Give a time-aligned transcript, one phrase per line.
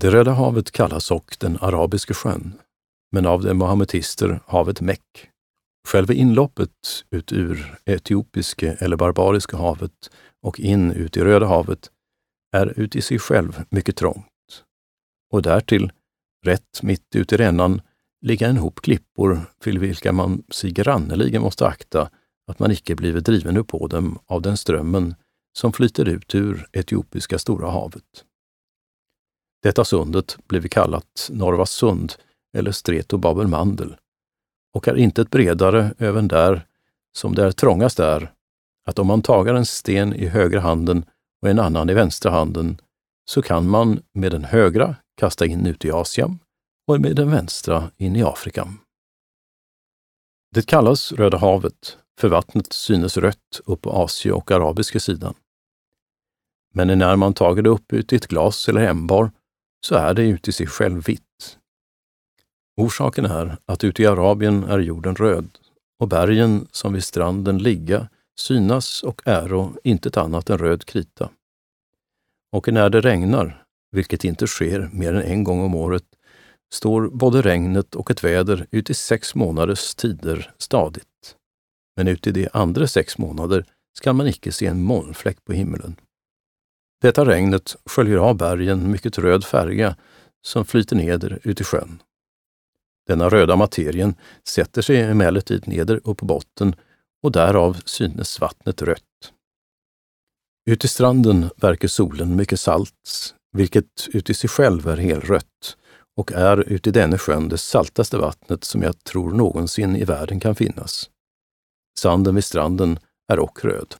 [0.00, 2.52] Det Röda havet kallas och den Arabiska sjön,
[3.12, 5.30] men av de mohammetister havet Mek.
[5.88, 10.10] Själva inloppet ut ur Etiopiska eller Barbariska havet
[10.42, 11.90] och in ut i Röda havet
[12.56, 14.64] är ut i sig själv mycket trångt.
[15.32, 15.92] Och därtill,
[16.46, 17.80] rätt mitt ute i rännan,
[18.24, 22.10] ligga en hop klippor till vilka man sig granneligen måste akta
[22.50, 25.14] att man icke blivit driven upp på dem av den strömmen
[25.58, 28.24] som flyter ut ur Etiopiska stora havet.
[29.64, 32.14] Detta sundet blev kallat Norvasund
[32.56, 33.96] eller Streto Babel Mandel
[34.74, 36.66] och är intet bredare även där
[37.16, 38.32] som det är trångast där,
[38.86, 41.04] att om man tagar en sten i högra handen
[41.42, 42.80] och en annan i vänstra handen,
[43.30, 46.38] så kan man med den högra kasta in ut i Asien
[46.86, 48.68] och med den vänstra in i Afrika.
[50.54, 55.34] Det kallas Röda havet, för vattnet synes rött upp på asie och arabiska sidan.
[56.74, 59.30] Men när man tager det upp ut i ett glas eller ämbar
[59.84, 61.58] så är det uti i sig själv vitt.
[62.76, 65.58] Orsaken är att ute i Arabien är jorden röd
[65.98, 71.30] och bergen som vid stranden ligga synas och äro intet annat än röd krita.
[72.52, 76.04] Och när det regnar, vilket inte sker mer än en gång om året,
[76.74, 81.36] står både regnet och ett väder ut i sex månaders tider stadigt.
[81.96, 83.64] Men ut i de andra sex månader
[83.98, 85.96] skall man icke se en molnfläck på himlen.
[87.04, 89.96] Detta regnet sköljer av bergen mycket röd färga
[90.42, 92.02] som flyter neder ut i sjön.
[93.06, 94.14] Denna röda materien
[94.48, 96.76] sätter sig emellertid neder upp på botten
[97.22, 99.32] och därav synes vattnet rött.
[100.66, 105.76] Ut i stranden verkar solen mycket salt, vilket uti sig själv är helrött
[106.16, 110.54] och är uti denne sjön det saltaste vattnet som jag tror någonsin i världen kan
[110.54, 111.10] finnas.
[111.98, 112.98] Sanden vid stranden
[113.32, 113.94] är och röd.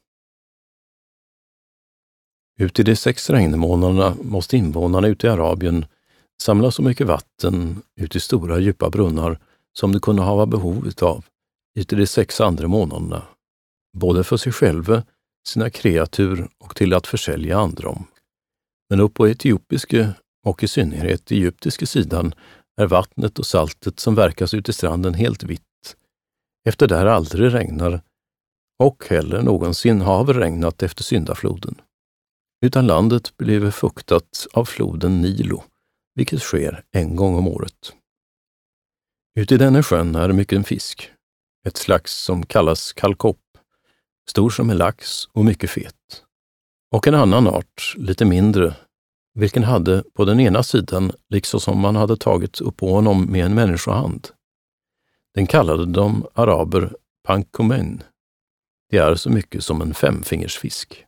[2.60, 5.86] Ut i de sex regnmånaderna måste invånarna ute i Arabien
[6.42, 9.38] samla så mycket vatten ut i stora djupa brunnar
[9.72, 11.24] som de kunde hava behov av
[11.78, 13.22] ut i de sex andra månaderna,
[13.98, 15.02] både för sig själva,
[15.48, 18.06] sina kreatur och till att försälja androm.
[18.90, 20.14] Men upp på etiopiska
[20.46, 22.34] och i synnerhet egyptiska sidan
[22.80, 25.96] är vattnet och saltet som verkas ute i stranden helt vitt,
[26.68, 28.00] efter där aldrig regnar
[28.78, 31.80] och heller någonsin haver regnat efter syndafloden
[32.64, 35.62] utan landet blev fuktat av floden Nilo,
[36.14, 37.92] vilket sker en gång om året.
[39.38, 41.10] Ute i denna sjön är mycket fisk,
[41.66, 43.58] ett slags som kallas kalkopp,
[44.30, 46.22] stor som en lax och mycket fet.
[46.90, 48.74] Och en annan art, lite mindre,
[49.34, 53.46] vilken hade på den ena sidan liksom som man hade tagit upp på honom med
[53.46, 54.28] en människohand.
[55.34, 58.02] Den kallade de araber pankomen.
[58.90, 61.06] Det är så mycket som en femfingersfisk.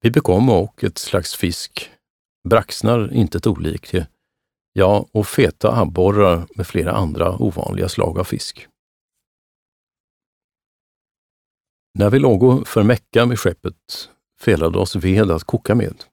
[0.00, 1.90] Vi bekom och ett slags fisk,
[2.48, 3.94] braxnar intet olikt
[4.72, 8.68] ja, och feta abborrar med flera andra ovanliga slag av fisk.
[11.98, 16.04] När vi låg för Mecka med skeppet felade oss ved att koka med.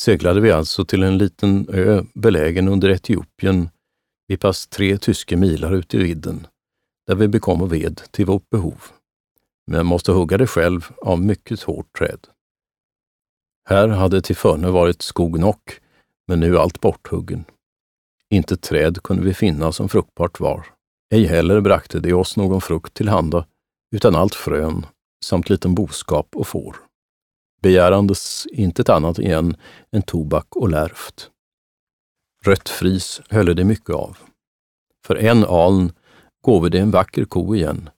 [0.00, 3.68] Seglade vi alltså till en liten ö belägen under Etiopien,
[4.32, 6.46] i pass tre tyska milar ut i vidden,
[7.06, 8.82] där vi bekom ved till vårt behov,
[9.66, 12.26] men måste hugga det själv av mycket hårt träd.
[13.68, 15.80] Här hade tillförne varit skog nock,
[16.28, 17.44] men nu allt borthuggen.
[18.30, 20.66] Inte träd kunde vi finna som fruktbart var.
[21.10, 23.46] Ej heller brakte det oss någon frukt tillhanda,
[23.94, 24.86] utan allt frön
[25.24, 26.76] samt liten boskap och får.
[27.62, 29.56] Begärandes intet annat igen
[29.92, 31.30] än tobak och lärft.
[32.44, 34.18] Rött fris höll det mycket av.
[35.06, 35.92] För en aln
[36.40, 37.90] gåve det en vacker ko igen,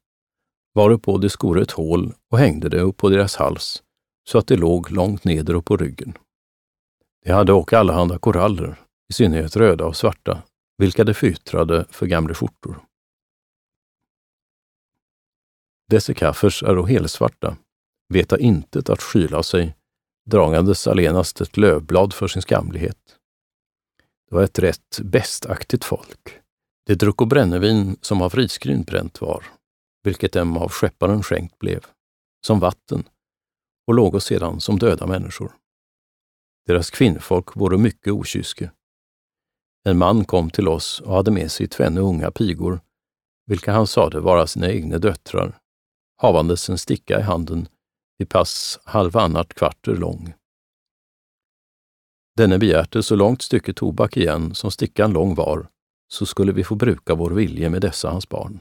[0.74, 3.82] varupå det skore ett hål och hängde det upp på deras hals
[4.28, 6.18] så att det låg långt neder och på ryggen.
[7.24, 8.80] De hade och allehanda koraller,
[9.10, 10.42] i synnerhet röda och svarta,
[10.78, 12.84] vilka de fyttrade för gamla skjortor.
[15.90, 17.56] Dessa kaffers är helsvarta,
[18.08, 19.76] veta intet att skyla sig,
[20.30, 23.16] dragandes allenast ett lövblad för sin skamlighet.
[24.28, 26.40] Det var ett rätt bästaktigt folk.
[26.86, 29.44] De drucko brännevin som av risgryn bränt var,
[30.02, 31.86] vilket dem av skepparen skänkt blev,
[32.46, 33.04] som vatten,
[33.88, 35.52] och låg sedan som döda människor.
[36.66, 38.70] Deras kvinnfolk vore mycket okyske.
[39.84, 42.80] En man kom till oss och hade med sig tvenne unga pigor,
[43.46, 45.58] vilka han sade vara sina egna döttrar,
[46.16, 47.68] havandes en sticka i handen
[48.18, 50.34] vid pass halvannat kvarter lång.
[52.36, 55.68] Denne begärte så långt stycke tobak igen som stickan lång var,
[56.08, 58.60] så skulle vi få bruka vår vilje med dessa hans barn.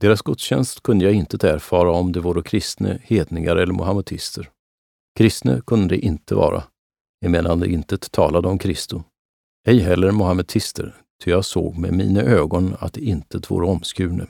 [0.00, 4.50] Deras gudstjänst kunde jag inte erfara om de vore kristne, hedningar eller mohammedister.
[5.18, 6.64] Kristne kunde de inte vara,
[7.24, 9.02] emedan det intet talade om Kristo,
[9.66, 10.94] ej heller mohammedister,
[11.24, 14.26] ty jag såg med mina ögon att det intet vore omskurne.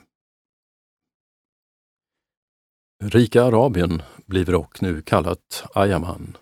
[3.03, 6.37] Rika Arabien blir dock nu kallat Ayaman,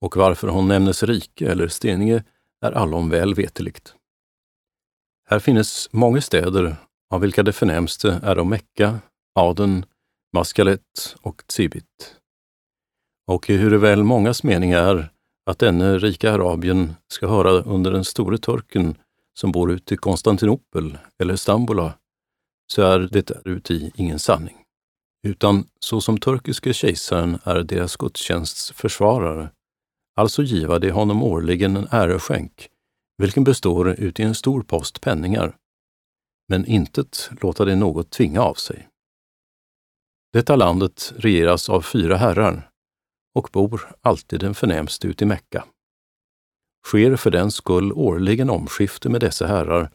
[0.00, 2.24] och varför hon nämnes rike eller steninge
[2.60, 3.94] är allom väl veteligt.
[5.28, 6.76] Här finnes många städer,
[7.10, 8.98] av vilka de förnämste är Mecka,
[9.34, 9.84] Aden,
[10.32, 12.16] Maskalet och Tsibit.
[13.26, 15.12] Och hur väl mångas mening är
[15.50, 18.94] att denne rika Arabien ska höra under den store turken
[19.38, 21.94] som bor ute i Konstantinopel eller Stambula,
[22.72, 24.56] så är det uti ingen sanning.
[25.26, 29.50] Utan så som turkiske kejsaren är deras gudstjänsts försvarare,
[30.16, 32.68] alltså giva de honom årligen en äreskänk,
[33.18, 35.56] vilken består uti en stor post penningar,
[36.50, 38.88] men intet låta det något tvinga av sig.
[40.32, 42.70] Detta landet regeras av fyra herrar
[43.34, 45.64] och bor alltid den förnämste uti Mecka.
[46.86, 49.90] Sker för den skull årligen omskifte med dessa herrar,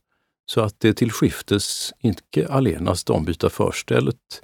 [0.52, 4.42] så att det till skiftes icke allenast ombyta förstället,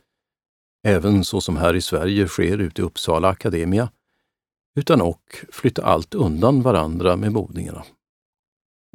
[0.87, 3.91] även så som här i Sverige sker ute i Uppsala Akademia,
[4.75, 7.85] utan och flytta allt undan varandra med bodningarna.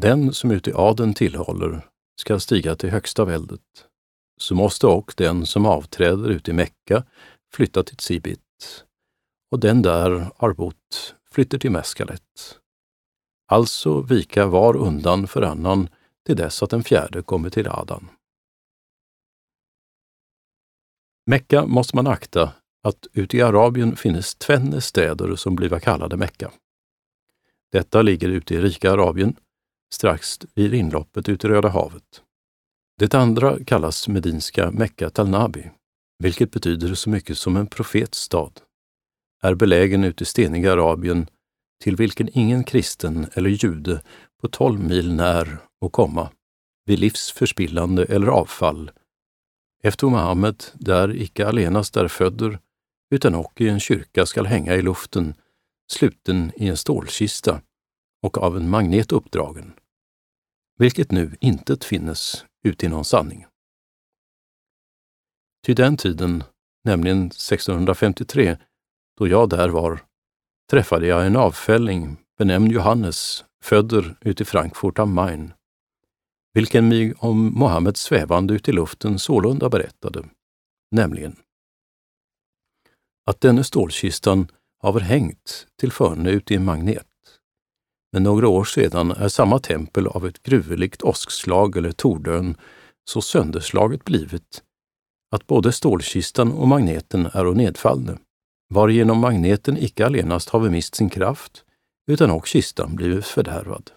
[0.02, 1.82] Den som uti adeln tillhåller
[2.16, 3.86] skall stiga till högsta väldet,
[4.40, 7.04] så måste och den som avträder ut i Mecka
[7.54, 8.84] flytta till Tsibit,
[9.50, 12.58] och den där har bott flyttar till Meskalet.
[13.48, 15.88] Alltså vika var undan för annan
[16.26, 18.08] till dess att den fjärde kommer till Adan.
[21.26, 22.52] Mecka måste man akta
[22.82, 26.52] att ute i Arabien finnes tvenne städer som bliva kallade Mecka.
[27.72, 29.36] Detta ligger ute i rika Arabien,
[29.94, 32.22] strax vid inloppet ut i Röda havet.
[32.98, 35.70] Det andra kallas medinska Mecka Talnabi,
[36.18, 38.60] vilket betyder så mycket som en profets stad,
[39.42, 41.26] är belägen ute i steniga Arabien,
[41.84, 44.02] till vilken ingen kristen eller jude
[44.40, 46.30] på tolv mil när och komma,
[46.86, 48.90] vid livs förspillande eller avfall,
[49.82, 52.58] efter Mohammed där icke allenast är födder,
[53.10, 55.34] utan och i en kyrka skall hänga i luften,
[55.92, 57.60] sluten i en stålkista
[58.22, 59.72] och av en magnet uppdragen,
[60.78, 63.46] vilket nu intet finnes uti någon sanning.
[65.66, 66.44] Ty den tiden,
[66.84, 68.56] nämligen 1653,
[69.18, 70.00] då jag där var,
[70.70, 75.52] träffade jag en avfälling benämnd Johannes, födder uti Frankfurt am Main,
[76.52, 80.24] vilken mig om Mohammeds svävande ut i luften sålunda berättade,
[80.90, 81.36] nämligen
[83.26, 87.06] att denne stålkistan haver hängt till förne uti en magnet.
[88.16, 92.56] Men några år sedan är samma tempel av ett gruvligt åskslag eller tordön
[93.10, 94.62] så sönderslaget blivit
[95.34, 98.18] att både stålkistan och magneten är nedfallne,
[98.74, 101.64] varigenom magneten icke allenast have mist sin kraft,
[102.10, 103.90] utan också kistan blivit fördärvad.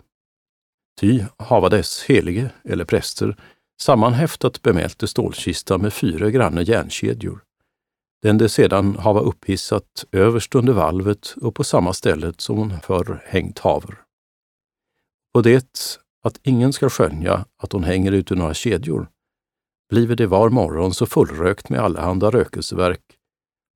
[1.00, 3.38] Ty hava dess helige, eller präster,
[3.82, 7.44] sammanhäftat bemälte stålkista med fyra granne järnkedjor,
[8.22, 13.24] den de sedan hava upphissat överst under valvet och på samma stället som hon förr
[13.26, 14.09] hängt haver.
[15.34, 19.10] Och det att ingen ska skönja att hon hänger ut ur några kedjor,
[19.90, 23.18] bliver det var morgon så fullrökt med allehanda rökelseverk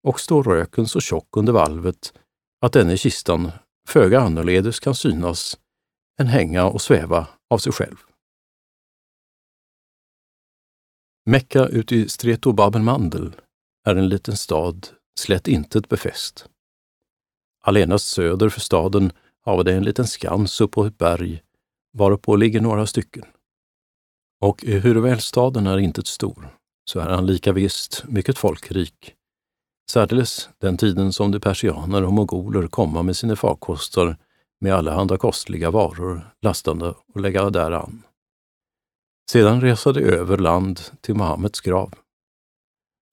[0.04, 2.14] och står röken så tjock under valvet
[2.62, 3.52] att denne kistan
[3.88, 5.60] föga annorledes kan synas
[6.20, 7.96] än hänga och sväva av sig själv.
[11.26, 13.36] Mecka uti Streto Babelmandel
[13.86, 14.88] är en liten stad
[15.20, 16.50] slätt intet befäst.
[17.62, 19.12] Allenast söder för staden
[19.46, 21.42] har det en liten skans upp på ett berg,
[21.94, 23.26] varpå ligger några stycken.
[24.42, 26.48] Och ehuru staden är intet stor,
[26.86, 29.16] så är han lika visst mycket folkrik,
[29.92, 34.18] särdeles den tiden som de persianer och mogoler komma med sina farkostar
[34.62, 38.04] med allehanda kostliga varor lastande och lägga däran.
[39.32, 41.94] Sedan resa de över land till Mohammeds grav.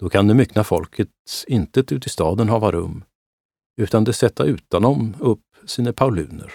[0.01, 1.09] Då kan det myckna folket
[1.47, 3.05] intet ut i staden hava rum,
[3.77, 6.53] utan det sätta utanom upp sina pauluner.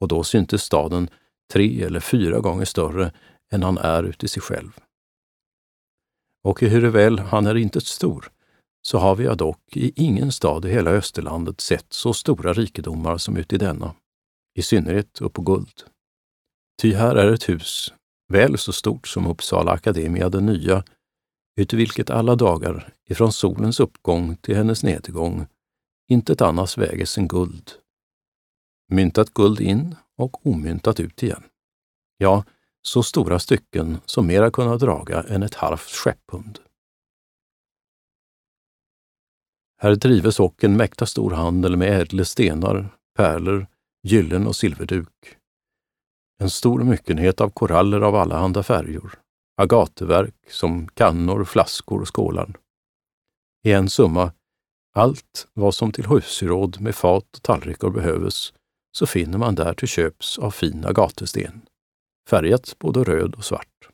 [0.00, 1.08] Och då syntes staden
[1.52, 3.12] tre eller fyra gånger större
[3.52, 4.80] än han är uti sig själv.
[6.44, 8.32] Och väl han är inte stor,
[8.82, 13.36] så har vi dock i ingen stad i hela Österlandet sett så stora rikedomar som
[13.36, 13.94] uti denna,
[14.54, 15.82] i synnerhet upp på guld.
[16.82, 17.94] Ty här är ett hus,
[18.32, 20.84] väl så stort som Uppsala Akademia den nya,
[21.60, 25.46] uti vilket alla dagar, ifrån solens uppgång till hennes nedgång,
[26.08, 27.83] intet annars väges än guld.
[28.88, 31.42] Myntat guld in och omyntat ut igen.
[32.18, 32.44] Ja,
[32.82, 36.58] så stora stycken som mera kunna draga än ett halvt skepphund.
[39.78, 43.66] Här drives och en mäkta stor handel med ädle stenar, pärlor,
[44.02, 45.36] gyllen och silverduk.
[46.38, 49.10] En stor myckenhet av koraller av allehanda färger,
[49.56, 52.56] agateverk som kannor, flaskor och skålar.
[53.64, 54.32] I en summa,
[54.94, 58.52] allt vad som till husgeråd med fat och tallrikar behövs,
[58.96, 61.60] så finner man där till köps av fin agatesten,
[62.30, 63.88] färgat både röd och svart.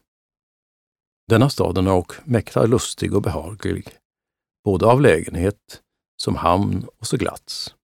[1.29, 3.89] Denna staden är och mäkta lustig och behaglig,
[4.65, 5.83] både av lägenhet
[6.23, 7.75] som hamn och så glats.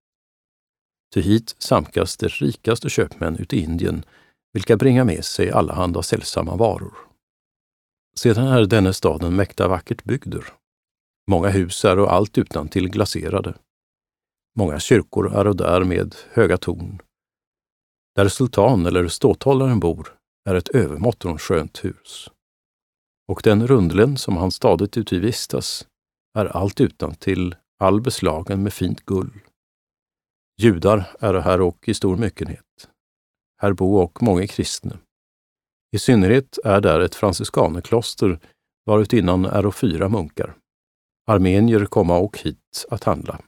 [1.14, 4.04] Ty hit samkas de rikaste köpmän ut i Indien,
[4.52, 6.96] vilka bringar med sig allehanda sällsamma varor.
[8.16, 10.44] Sedan är denne staden mäkta vackert byggder.
[11.30, 13.54] Många hus är och allt utan till glaserade.
[14.58, 17.02] Många kyrkor är och där med höga torn.
[18.16, 20.18] Där sultan eller ståthållaren bor
[20.48, 22.30] är ett övermåtton skönt hus.
[23.28, 25.86] Och den rundlen som han stadigt uti vistas
[26.38, 29.40] är allt utan till all beslagen med fint guld.
[30.62, 32.88] Judar är här och i stor myckenhet.
[33.62, 34.98] Här bo och många kristna.
[35.92, 38.40] I synnerhet är där ett franciskanerkloster
[38.86, 40.56] varutinnan är och fyra munkar.
[41.26, 43.40] Armenier komma och hit att handla.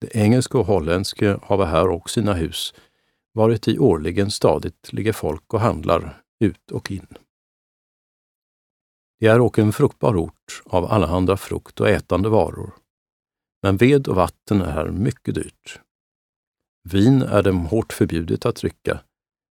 [0.00, 2.74] Det engelska och holländska hava här och sina hus,
[3.36, 7.06] varit i årligen stadigt ligger folk och handlar ut och in.
[9.20, 12.74] Det är och en fruktbar ort av allehanda frukt och ätande varor.
[13.62, 15.80] Men ved och vatten är här mycket dyrt.
[16.88, 19.00] Vin är dem hårt förbjudet att dricka,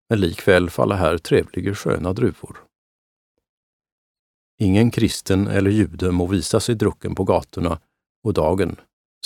[0.09, 2.65] men likväl faller här trevliga sköna druvor.
[4.59, 7.81] Ingen kristen eller jude må visa sig drucken på gatorna
[8.23, 8.77] och dagen,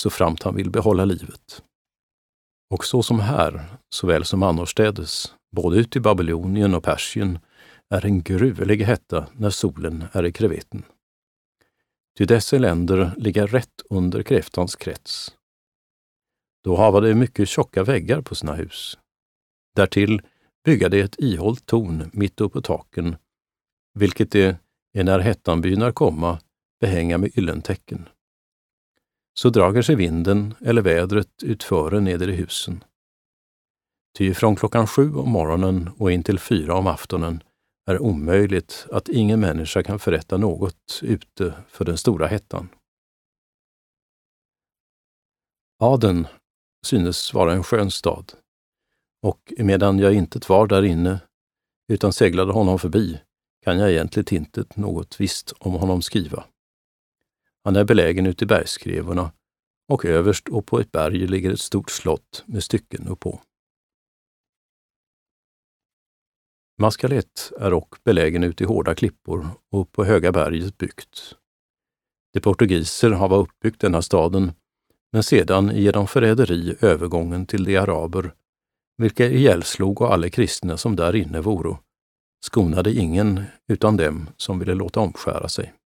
[0.01, 1.63] så framt han vill behålla livet.
[2.71, 7.39] Och så som här, såväl som annorstädes, både ute i Babylonien och Persien,
[7.91, 10.83] är en gruvlig hetta när solen är i kreveten.
[12.19, 15.35] Ty dessa länder ligger rätt under kräftans krets.
[16.65, 18.99] Då hava de mycket tjocka väggar på sina hus.
[19.77, 20.23] Därtill
[20.65, 23.17] bygga de ett ihållt torn mitt uppe på taken,
[23.95, 24.57] vilket de,
[24.93, 26.41] när hettan bynar komma,
[26.81, 28.09] behänga med yllentecken.
[29.39, 32.85] Så drager sig vinden eller vädret utföre neder i husen.
[34.19, 37.43] Ty från klockan sju om morgonen och in till fyra om aftonen
[37.91, 42.69] är omöjligt att ingen människa kan förrätta något ute för den stora hettan.
[45.83, 46.27] Aden
[46.87, 48.33] synes vara en skön stad,
[49.23, 51.21] och medan jag inte var där inne
[51.93, 53.21] utan seglade honom förbi
[53.65, 56.45] kan jag egentligen inte något visst om honom skriva.
[57.69, 59.33] Han är belägen ute i bergskrevorna
[59.89, 63.41] och överst och på ett berg ligger ett stort slott med stycken uppå.
[66.79, 71.35] Mascalet är och belägen ute i hårda klippor och på höga berget byggt.
[72.33, 74.53] De portugiser hava uppbyggt denna staden,
[75.13, 78.35] men sedan genom förräderi övergången till de araber,
[78.97, 81.79] vilka ihjälslog och alla kristna som där inne voro,
[82.47, 85.78] skonade ingen utan dem som ville låta omskära sig.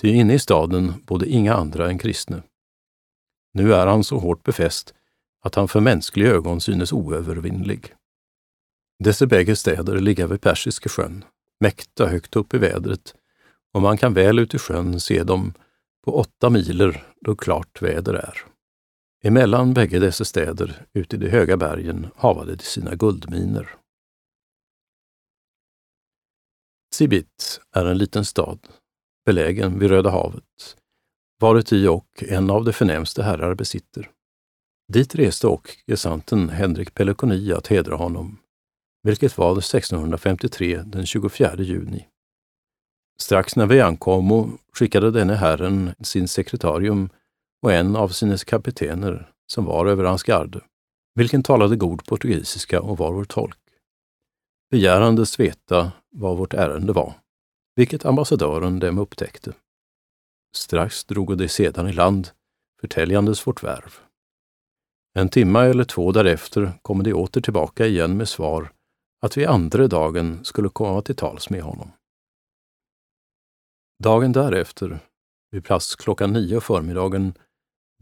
[0.00, 2.42] Ty inne i staden bodde inga andra än kristna.
[3.54, 4.94] Nu är han så hårt befäst
[5.40, 7.94] att han för mänskliga ögon synes oövervinnlig.
[9.04, 11.24] Dessa bägge städer ligger vid Persiska sjön,
[11.60, 13.14] mäkta högt upp i vädret,
[13.72, 15.54] och man kan väl ut i sjön se dem
[16.04, 18.44] på åtta miler då klart väder är.
[19.22, 23.74] Emellan bägge dessa städer, ute i de höga bergen, havade de sina guldminer.
[26.94, 28.58] Sibit är en liten stad,
[29.28, 30.76] belägen vid Röda havet,
[31.40, 34.10] varuti och en av de förnämsta herrar besitter.
[34.92, 38.38] Dit reste och gesanten Henrik Pelekoni att hedra honom
[39.02, 42.06] vilket var 1653 den 24 juni.
[43.20, 47.10] Strax när vi ankom skickade denne herren sin sekretarium
[47.62, 50.60] och en av sina kaptener som var över hans garde,
[51.14, 53.58] vilken talade god portugisiska och var vår tolk.
[54.70, 57.14] Begärandes veta vad vårt ärende var,
[57.78, 59.52] vilket ambassadören dem upptäckte.
[60.56, 62.28] Strax drogo de sedan i land,
[62.80, 63.94] förtäljandes vårt värv.
[65.14, 68.72] En timma eller två därefter kom de åter tillbaka igen med svar
[69.22, 71.90] att vi andra dagen skulle komma till tals med honom.
[74.02, 75.00] Dagen därefter,
[75.50, 77.34] vid plats klockan nio förmiddagen,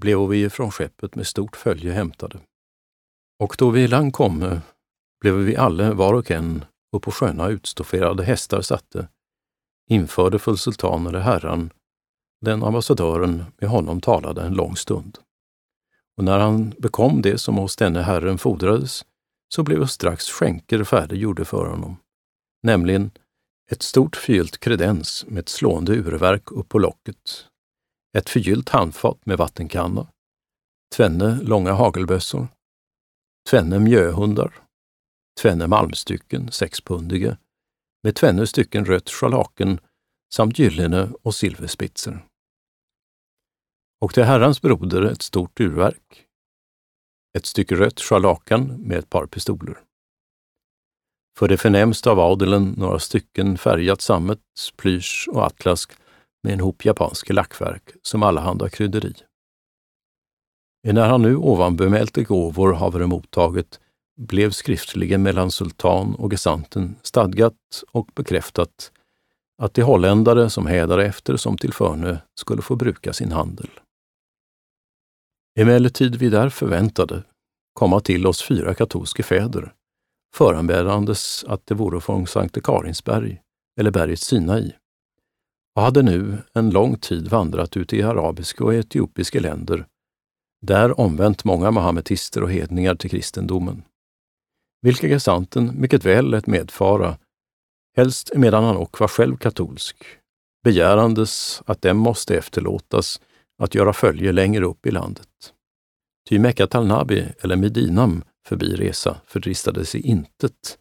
[0.01, 2.41] blev vi från skeppet med stort följe hämtade.
[3.39, 4.61] Och då vi i land komme,
[5.21, 9.09] blev vi alla var och en uppå på sköna utstofferade hästar satte,
[9.89, 11.71] införde för sultanen herran,
[12.41, 15.19] den ambassadören med honom talade en lång stund.
[16.17, 19.05] Och när han bekom det som hos denne herren fordrades,
[19.55, 21.97] så blev strax skänker färdiggjorda för honom,
[22.63, 23.11] nämligen
[23.71, 27.47] ett stort förgyllt kredens med ett slående urverk upp på locket,
[28.17, 30.07] ett förgyllt handfat med vattenkanna,
[30.95, 32.49] tvenne långa hagelbössor,
[33.51, 34.55] tvenne mjöhundar,
[35.41, 37.37] tvenne malmstycken, sexpundige,
[38.07, 39.81] med tvenne stycken rött scharlaken
[40.35, 42.25] samt gyllene och silverspitser.
[44.01, 46.27] Och till Herrans broder ett stort urverk,
[47.39, 49.79] ett stycke rött scharlakan med ett par pistoler.
[51.39, 54.41] För det förnämsta av adelen några stycken färgat sammet,
[54.77, 55.93] plysch och atlask
[56.43, 59.15] med en hop japanska lackverk som allehanda krydderi.
[60.89, 63.81] Enär han nu ovanbemälte gåvor haver mottaget
[64.17, 67.55] blev skriftligen mellan sultan och gesanten stadgat
[67.93, 68.93] och bekräftat
[69.63, 73.71] att de holländare som hädare efter som tillförne skulle få bruka sin handel.
[75.59, 77.23] Emellertid vi där förväntade
[77.73, 79.73] komma till oss fyra katolska fäder,
[80.37, 83.41] föranbärandes att det vore från Sankte Karinsberg
[83.81, 84.73] eller berget Sinai,
[85.75, 89.87] och hade nu en lång tid vandrat ut i arabiska och etiopiska länder,
[90.63, 93.83] där omvänt många mahametister och hedningar till kristendomen,
[94.87, 97.19] vilka gesanten mycket väl lät medfara,
[97.97, 99.97] helst medan han och var själv katolsk,
[100.65, 103.21] begärandes att dem måste efterlåtas
[103.63, 105.29] att göra följe längre upp i landet.
[106.29, 110.79] Ty Mecka Talnabi eller Medinam förbi resa fördristade sig intet.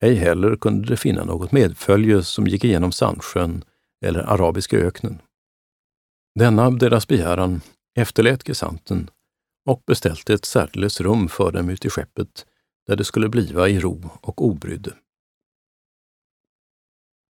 [0.00, 3.64] Ej heller kunde de finna något medfölje som gick igenom Sandsjön
[4.04, 5.18] eller Arabiska öknen.
[6.38, 7.60] Denna deras begäran
[7.96, 9.10] efterlät gesanten
[9.66, 12.46] och beställde ett särdeles rum för dem ute i skeppet
[12.90, 14.92] där det skulle bliva i ro och obrydde.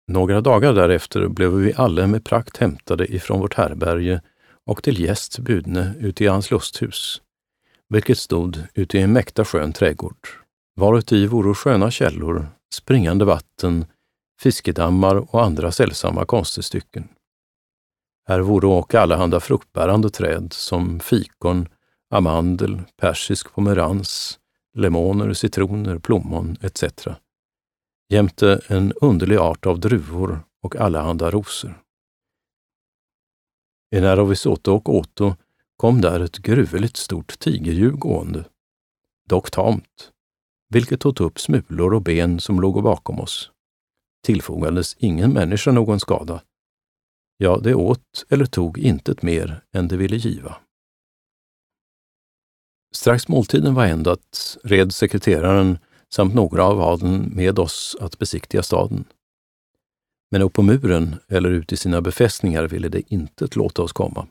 [0.08, 4.22] Några dagar därefter blev vi alla med prakt hämtade ifrån vårt härberge
[4.66, 7.22] och till gäst budne ute i hans lusthus,
[7.90, 10.28] vilket stod ute i en mäkta skön trädgård,
[10.76, 13.86] varuti voro sköna källor, springande vatten,
[14.42, 17.08] fiskedammar och andra sällsamma konststycken.
[18.28, 21.68] Här vore och allehanda fruktbärande träd som fikon,
[22.10, 24.40] amandel, persisk pomerans,
[24.74, 26.84] lemoner, citroner, plommon etc.
[28.10, 31.84] jämte en underlig art av druvor och allehanda rosor.
[33.92, 34.36] Enär vi
[34.72, 35.36] och åto
[35.78, 38.46] kom där ett gruvligt stort tigerdjur gående,
[39.30, 40.12] dock tamt,
[40.70, 43.52] vilket tog upp smulor och ben som låg bakom oss.
[44.26, 46.42] Tillfogades ingen människa någon skada.
[47.38, 50.58] Ja, det åt eller tog intet mer än det ville giva.
[52.96, 55.78] Strax måltiden var ändat red sekreteraren
[56.10, 59.06] samt några av adeln med oss att besiktiga staden.
[60.32, 64.28] Men upp på muren eller ut i sina befästningar ville de inte låta oss komma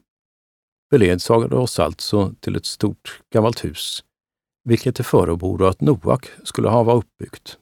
[0.92, 4.04] beledsagade oss alltså till ett stort gammalt hus,
[4.64, 7.58] vilket det föreborde att Noak skulle ha varit uppbyggt.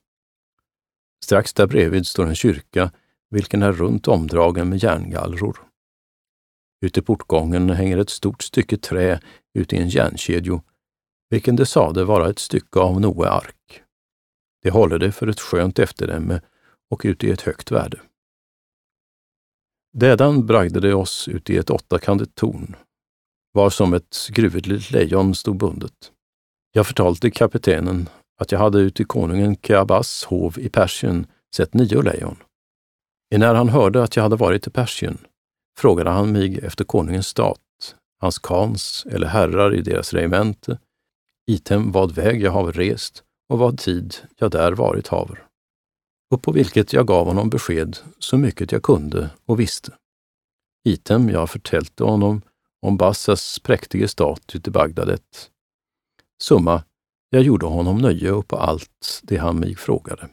[1.24, 2.92] Strax där bredvid står en kyrka,
[3.30, 5.58] vilken är runt omdragen med järngallror.
[6.84, 9.20] Ute i portgången hänger ett stort stycke trä
[9.54, 10.62] ute i en järnkedjo,
[11.30, 13.82] vilken de sade vara ett stycke av Noe ark.
[14.62, 16.40] De håller det för ett skönt efterdämme
[16.90, 18.00] och ute i ett högt värde.
[19.92, 22.76] Dädan bragde de oss ut i ett åttakantigt torn
[23.52, 26.12] var som ett gruvligt lejon stod bundet.
[26.72, 32.02] Jag förtalte kaptenen att jag hade ute i konungen Keabas hov i Persien sett nio
[32.02, 32.36] lejon.
[33.36, 35.18] När han hörde att jag hade varit i Persien
[35.78, 40.78] frågade han mig efter konungens stat, hans kans eller herrar i deras regemente,
[41.50, 45.46] item vad väg jag haver rest och vad tid jag där varit haver.
[46.30, 49.92] Och på vilket jag gav honom besked så mycket jag kunde och visste.
[50.88, 52.42] Item jag förtälte honom
[52.86, 55.50] om Bassas präktige stat ute i Bagdadet.
[56.42, 56.84] Summa,
[57.30, 60.28] jag gjorde honom nöje och på allt det han mig frågade.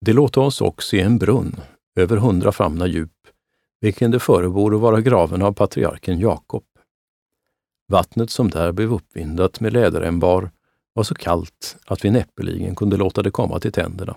[0.00, 1.60] Det låter oss också i en brunn,
[1.98, 3.28] över hundra famna djup,
[3.80, 6.64] vilken det föreborde vara graven av patriarken Jakob.
[7.88, 10.50] Vattnet som där blev uppvindat med läderänbar
[10.92, 14.16] var så kallt att vi näppeligen kunde låta det komma till tänderna.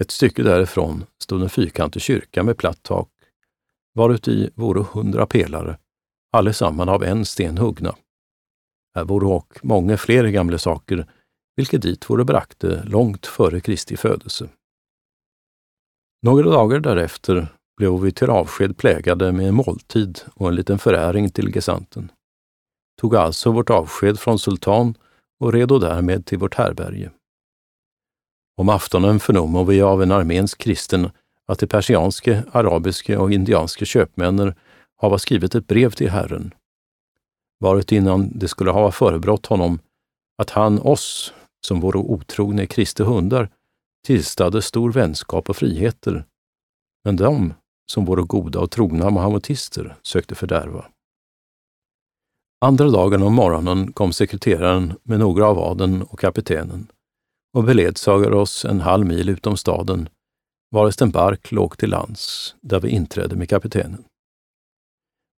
[0.00, 3.08] Ett stycke därifrån stod en fyrkantig kyrka med platt tak
[3.94, 5.78] varuti vore hundra pelare,
[6.32, 7.96] allesamman av en sten huggna.
[8.94, 11.06] Här vore och många fler gamla saker,
[11.56, 14.48] vilket dit vore brakte långt före Kristi födelse.
[16.22, 21.30] Några dagar därefter blev vi till avsked plägade med en måltid och en liten föräring
[21.30, 22.12] till gesanten.
[23.00, 24.94] Tog alltså vårt avsked från sultan
[25.40, 27.10] och redo därmed till vårt härberge.
[28.56, 31.10] Om aftonen förnommo vi av en armensk kristen
[31.46, 34.54] att de persianske, arabiske och indianske köpmännen
[34.96, 36.54] hava skrivit ett brev till Herren,
[37.58, 39.78] varit innan det skulle ha förebrått honom
[40.38, 41.34] att han oss,
[41.66, 43.50] som vore otrogna Kristi hundar,
[44.06, 46.24] tillstade stor vänskap och friheter,
[47.04, 47.54] men de,
[47.92, 50.84] som vore goda och trogna mahamutister, sökte fördärva.
[52.64, 56.86] Andra dagen om morgonen kom sekreteraren med några av adeln och kapitänen
[57.56, 60.08] och beledsagade oss en halv mil utom staden,
[60.70, 64.04] varest en bark låg till lands, där vi inträdde med kapitänen.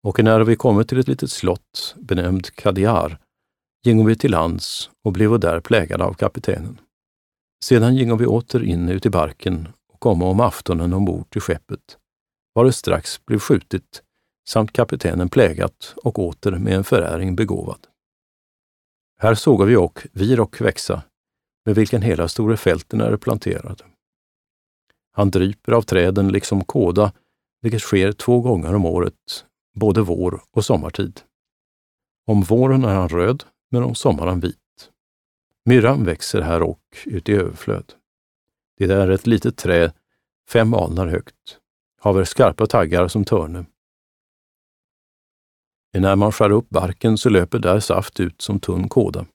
[0.06, 3.18] Och när vi kommit till ett litet slott benämnt Kadiar,
[3.87, 6.80] gingo vi till lands och blev där plägade av kapitänen.
[7.64, 11.98] Sedan gingo vi åter in ut i barken och kom om aftonen ombord till skeppet,
[12.54, 14.02] varest strax blev skjutit
[14.44, 17.87] samt kaptenen plägat och åter med en föräring begåvad.
[19.18, 21.02] Här såg vi och Virok växa,
[21.66, 23.83] med vilken hela store fälten är planterad.
[25.12, 27.12] Han dryper av träden liksom kåda,
[27.62, 31.20] vilket sker två gånger om året, både vår och sommartid.
[32.26, 34.90] Om våren är han röd, men om sommaren vit.
[35.64, 37.92] Myrran växer här och ut i överflöd.
[38.78, 39.92] Det är ett litet träd,
[40.48, 41.59] fem alnar högt,
[42.00, 43.64] haver skarpa taggar som törne.
[45.98, 49.26] När man skär upp barken så löper där saft ut som tunn kåda.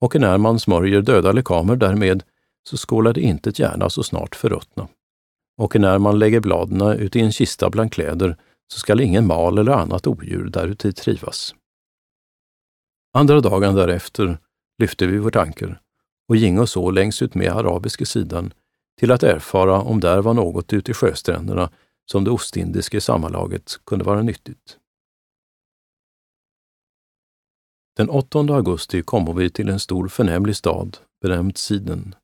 [0.00, 2.22] Och när man smörjer döda lekamer därmed
[2.68, 4.88] så skålar det inte gärna så snart förruttna.
[5.56, 8.36] Och när man lägger bladen ut i en kista bland kläder
[8.68, 11.54] så skall ingen mal eller annat odjur däruti trivas.
[13.16, 14.38] Andra dagen därefter
[14.78, 15.80] lyfte vi vårt anker
[16.28, 18.52] och gingo så längs ut med arabiska sidan
[18.98, 21.70] till att erfara om där var något ute i sjöstränderna
[22.10, 24.78] som det ostindiska sammanlaget kunde vara nyttigt.
[27.96, 32.14] Den 8 augusti kommer vi till en stor förnämlig stad benämnd Siden,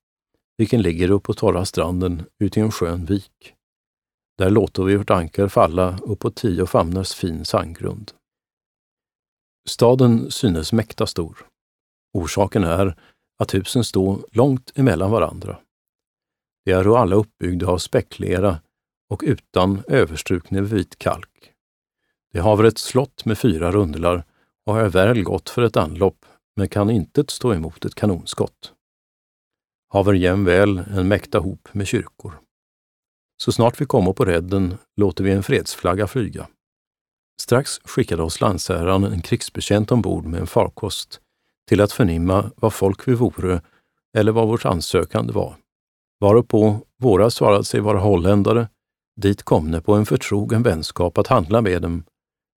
[0.57, 3.55] vilken ligger upp på torra stranden ute i en skön vik.
[4.39, 8.13] Där låter vi vårt ankar falla upp på tio famnars fin sandgrund.
[9.69, 11.47] Staden synes mäkta stor.
[12.13, 12.97] Orsaken är
[13.39, 15.59] att husen står långt emellan varandra.
[16.65, 18.59] De är alla uppbyggda av späcklera
[19.09, 21.53] och utan överstrukna vit kalk.
[22.33, 24.25] De har ett slott med fyra rundlar
[24.67, 28.73] och är väl gott för ett anlopp, men kan inte stå emot ett kanonskott.
[29.93, 32.41] Haver jämväl en mäkta hop med kyrkor.
[33.43, 36.49] Så snart vi kommer på redden låter vi en fredsflagga flyga.
[37.43, 41.21] Strax skickade oss landsherran en krigsbetjänt ombord med en farkost
[41.69, 43.63] till att förnimma vad folk vi vore
[44.17, 45.57] eller vad vårt ansökande var.
[46.21, 48.69] Varupå våra svarade sig vara holländare,
[49.21, 52.05] dit komne på en förtrogen vänskap att handla med dem,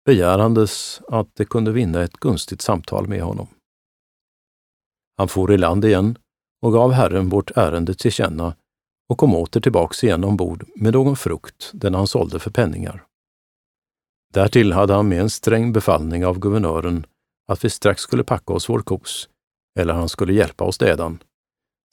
[0.06, 3.48] begärandes att de kunde vinna ett gunstigt samtal med honom.
[5.18, 6.18] Han for i land igen
[6.62, 8.56] och gav Herren vårt ärende till känna
[9.10, 13.06] och kom åter tillbaks igen ombord med någon frukt, den han sålde för penningar.
[14.34, 17.06] Därtill hade han med en sträng befallning av guvernören
[17.48, 19.30] att vi strax skulle packa oss vår kos,
[19.80, 21.24] eller han skulle hjälpa oss dädan,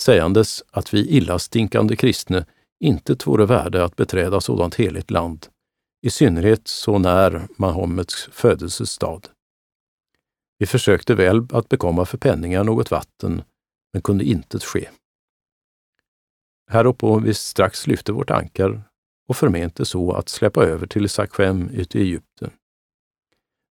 [0.03, 2.47] sägandes att vi illastinkande kristne
[2.81, 5.47] inte vore värde att beträda sådant heligt land,
[6.03, 9.21] i synnerhet så när Mahomets födelsestad.
[10.59, 13.43] Vi försökte väl att bekomma för penningar något vatten,
[13.93, 14.89] men kunde intet ske.
[16.71, 18.83] Häruppå vi strax lyfte vårt ankar
[19.29, 22.51] och förmente så att släppa över till Sakhem ute i Egypten.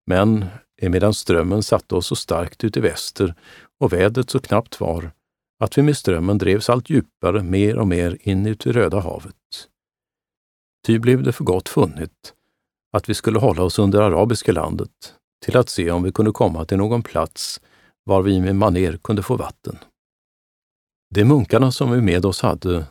[0.06, 0.46] Men
[0.82, 3.34] emedan strömmen satte oss så starkt ut i väster
[3.78, 5.10] och vädret så knappt var,
[5.58, 9.34] att vi med strömmen drevs allt djupare mer och mer in ut i Röda havet.
[10.86, 12.34] Ty blev det för gott funnit
[12.92, 16.64] att vi skulle hålla oss under arabiska landet till att se om vi kunde komma
[16.64, 17.60] till någon plats
[18.04, 19.78] var vi med maner kunde få vatten.
[21.14, 22.86] De munkarna som vi med oss hade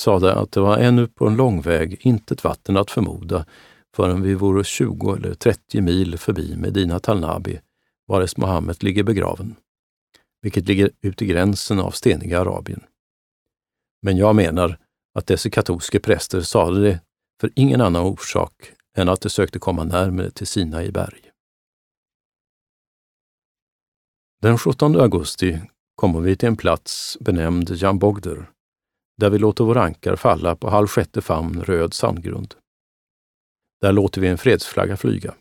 [0.00, 3.46] sade att det var ännu på en lång väg intet vatten att förmoda
[3.96, 7.60] förrän vi vore 20 eller 30 mil förbi Medina Talnabi,
[8.08, 9.56] vares Mohammed ligger begraven,
[10.42, 12.82] vilket ligger ut i gränsen av steniga Arabien.
[14.02, 14.78] Men jag menar
[15.14, 17.00] att dessa katolska präster sade det
[17.40, 21.30] för ingen annan orsak än att de sökte komma närmare till Sina i berg.
[24.42, 25.60] Den 17 augusti
[25.94, 28.50] kommer vi till en plats benämnd Jambogder,
[29.16, 32.54] där vi låter vår ankar falla på halv sjätte famn röd sandgrund.
[33.80, 35.34] Där låter vi en fredsflagga flyga.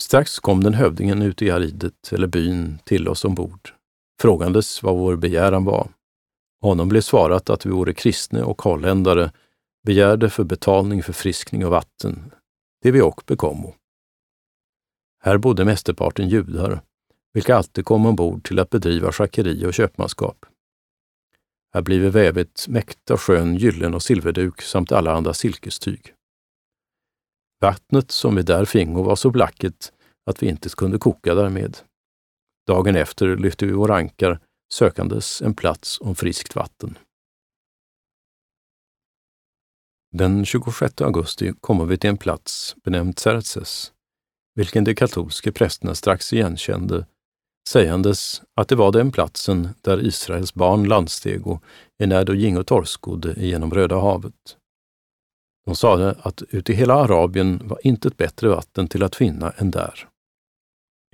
[0.00, 3.74] Strax kom den hövdingen ute i aridet, eller byn, till oss ombord,
[4.20, 5.88] frågandes vad vår begäran var.
[6.60, 9.32] Honom blev svarat att vi vore kristne och holländare,
[9.86, 12.34] begärde för betalning förfriskning och vatten,
[12.82, 13.74] det vi och bekommo.
[15.22, 16.82] Här bodde mesteparten judar,
[17.32, 20.46] vilka alltid kom ombord till att bedriva schackeri och köpmanskap.
[21.74, 26.14] Här blive vävet mäkta skön gyllen och silverduk samt alla andra silkestyg.
[27.60, 29.92] Vattnet som vi där fingo var så blacket
[30.26, 31.78] att vi inte kunde koka därmed.
[32.66, 34.40] Dagen efter lyfte vi vår ankar
[34.72, 36.98] sökandes en plats om friskt vatten.
[40.14, 43.92] Den 26 augusti kommer vi till en plats benämnd Xerxes,
[44.54, 47.06] vilken de katolska prästerna strax igenkände,
[47.68, 51.60] sägandes att det var den platsen där Israels barn landstego
[51.98, 54.56] enär de gingo torrskodde genom Röda havet.
[55.66, 59.50] De sade att ute i hela Arabien var inte ett bättre vatten till att finna
[59.50, 60.08] än där.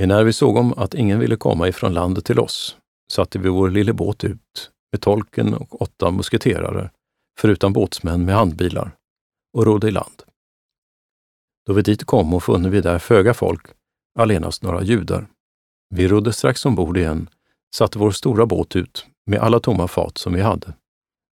[0.03, 2.77] Enär vi såg om att ingen ville komma ifrån landet till oss,
[3.13, 6.91] satte vi vår lille båt ut med tolken och åtta musketerare,
[7.41, 8.97] förutom båtsmän med handbilar,
[9.53, 10.23] och rodde i land.
[11.67, 13.67] Då vi dit kom och funne vi där föga folk,
[14.19, 15.27] allenast några judar.
[15.91, 17.29] Vi rodde strax ombord igen,
[17.75, 20.73] satte vår stora båt ut med alla tomma fat som vi hade,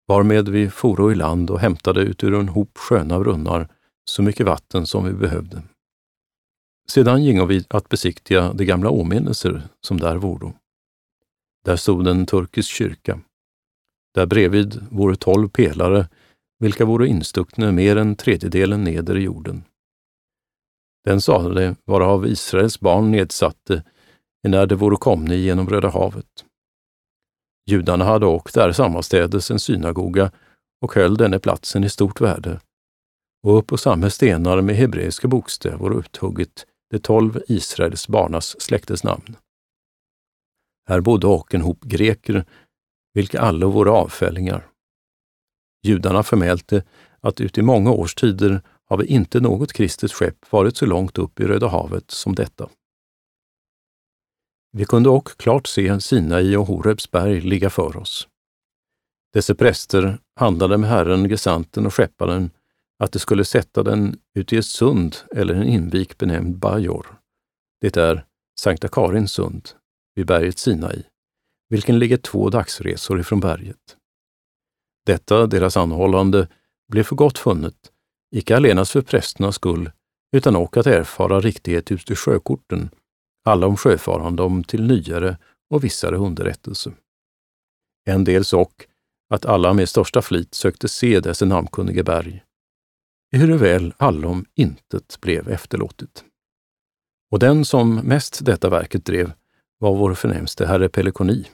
[0.08, 3.68] varmed vi foro i land och hämtade ut ur en hop sköna brunnar
[4.06, 5.64] så mycket vatten som vi behövde.
[6.90, 10.54] Sedan gingo vi att besiktiga de gamla åminnelser som där voro.
[11.66, 13.20] Där stod en turkisk kyrka.
[14.14, 16.10] Där bredvid vore tolv pelare,
[16.60, 19.64] vilka vore instuckna mer än tredjedelen neder i jorden.
[21.06, 23.84] Den sade vara av Israels barn nedsatte,
[24.48, 26.46] när de vore komne genom Röda havet.
[27.70, 30.32] Judarna hade åkt där sammanstädes en synagoga
[30.82, 32.60] och höll denne platsen i stort värde.
[33.44, 39.36] Och upp på samma stenar med hebreiska bokstäver uthugget de tolv Israels barnas släktes namn.
[40.90, 42.46] Här bodde och en hop greker,
[43.14, 44.68] vilka alla vore avfällingar.
[45.84, 46.84] Judarna förmälte
[47.20, 51.40] att uti många års tider har vi inte något kristet skepp varit så långt upp
[51.40, 52.70] i Röda havet som detta.
[54.72, 58.28] Vi kunde också klart se Sinai och Horebs berg ligga för oss.
[59.34, 62.52] Dessa präster handlade med Herren, gesanten och skepparen
[63.00, 67.20] att de skulle sätta den ut i ett sund eller en invik benämnd Bajor.
[67.82, 68.26] Det är
[68.60, 69.70] Sankta Karins sund
[70.16, 71.04] vid berget Sinai,
[71.74, 73.98] vilken ligger två dagsresor ifrån berget.
[75.06, 76.48] Detta, deras anhållande,
[76.92, 77.92] blev för gott funnet,
[78.36, 79.92] icke allenast för prästernas skull,
[80.36, 82.90] utan också att erfara riktighet ut i sjökorten,
[83.46, 85.38] alla om sjöfarande om till nyare
[85.70, 86.92] och vissare underrättelse.
[88.06, 88.88] En del sock
[89.34, 92.44] att alla med största flit sökte se dessa namnkunnige berg,
[93.36, 96.24] ehuruväl allom intet blev efterlåtet.
[97.32, 99.32] Och den som mest detta verket drev
[99.80, 101.48] var vår förnämste herre Pelekoni,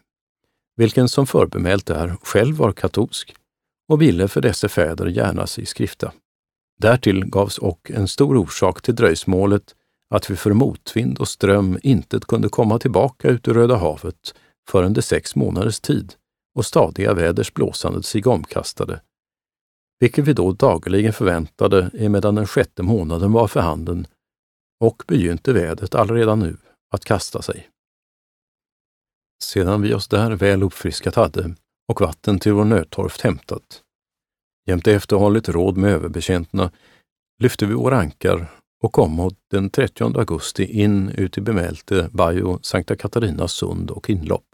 [0.79, 3.35] vilken som förbemält är själv var katolsk
[3.89, 6.11] och ville för dessa fäder gärna sig skrifta.
[6.81, 9.75] Därtill gavs och en stor orsak till dröjsmålet
[10.15, 14.35] att vi för motvind och ström inte kunde komma tillbaka ut ur Röda havet
[14.69, 16.13] förrän det sex månaders tid
[16.55, 19.01] och stadiga väders blåsande sig omkastade,
[19.99, 24.07] vilket vi då dagligen förväntade emedan den sjätte månaden var för handen
[24.79, 26.57] och begynte vädret allredan nu
[26.91, 27.69] att kasta sig.
[29.43, 31.55] Sedan vi oss där väl uppfriskat hade
[31.87, 33.81] och vatten till vår nödtorft hämtat,
[34.67, 36.71] jämte efterhållet råd med överbetjänterna,
[37.41, 38.47] lyfte vi vår ankar
[38.83, 44.45] och kom den 30 augusti in ut i bemälte Bajo, Sankta Katarinas sund och inlopp.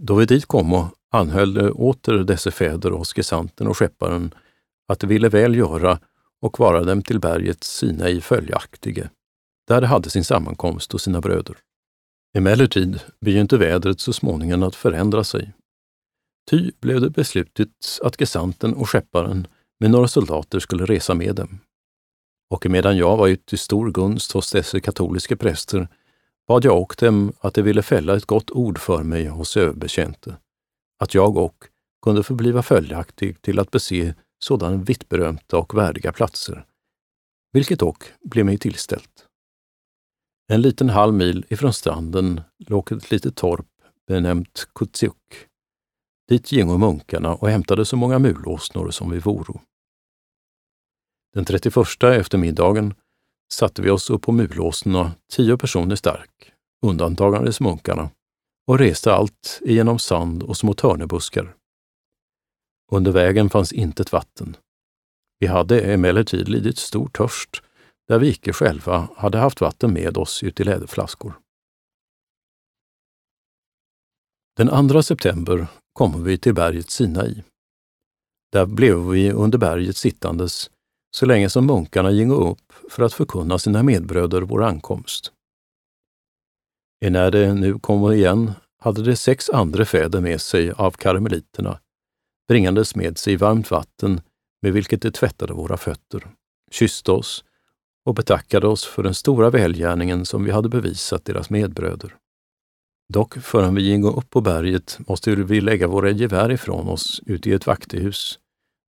[0.00, 0.72] Då vi dit kom
[1.10, 4.34] anhöll åter dessa fäder och skesanten och skepparen
[4.88, 5.98] att de ville väl göra
[6.42, 9.10] och vara dem till berget sina i följaktige,
[9.68, 11.56] där de hade sin sammankomst och sina bröder.
[12.36, 15.52] Emellertid begynte vädret så småningom att förändra sig.
[16.50, 17.68] Ty blev det beslutet
[18.02, 19.46] att gesanten och skepparen
[19.80, 21.58] med några soldater skulle resa med dem.
[22.50, 25.88] Och medan jag var ute i stor gunst hos dessa katolska präster
[26.48, 30.36] bad jag och dem att de ville fälla ett gott ord för mig hos överbetjänte,
[30.98, 31.64] att jag och
[32.02, 36.64] kunde förbliva följaktig till att bese sådana vittberömta och värdiga platser,
[37.52, 39.25] vilket dock blev mig tillställt.
[40.48, 43.66] En liten halv mil ifrån stranden låg ett litet torp
[44.08, 45.48] benämnt Kutsuk.
[46.28, 49.60] Dit gingo munkarna och hämtade så många mulåsnor som vi voro.
[51.34, 52.94] Den 31 eftermiddagen
[53.52, 56.52] satte vi oss upp på mulåsnorna, tio personer stark,
[56.86, 58.10] undantagandes munkarna,
[58.66, 61.56] och reste allt igenom sand och små törnebuskar.
[62.92, 64.56] Under vägen fanns intet vatten.
[65.38, 67.62] Vi hade emellertid lidit stor törst
[68.08, 71.40] där vi icke själva hade haft vatten med oss ut i läderflaskor.
[74.56, 77.42] Den 2 september kom vi till berget Sinai.
[78.52, 80.70] Där blev vi under berget sittandes
[81.16, 85.32] så länge som munkarna gingo upp för att förkunna sina medbröder vår ankomst.
[87.04, 91.80] E när de nu kom igen hade de sex andra fäder med sig av karmeliterna,
[92.48, 94.20] bringandes med sig varmt vatten
[94.62, 96.28] med vilket de tvättade våra fötter,
[96.70, 97.44] kysste oss
[98.06, 102.16] och betackade oss för den stora välgärningen som vi hade bevisat deras medbröder.
[103.12, 107.50] Dock förrän vi gingo upp på berget måste vi lägga våra gevär ifrån oss ute
[107.50, 108.38] i ett vaktehus,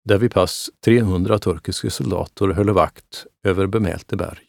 [0.04, 4.44] där vi pass 300 turkiska soldater höll vakt över bemälte berg.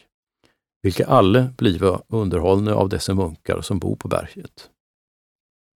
[0.81, 4.69] vilka alle bliva underhållna av dessa munkar som bor på berget.